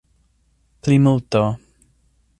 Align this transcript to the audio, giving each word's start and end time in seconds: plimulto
plimulto 0.81 1.45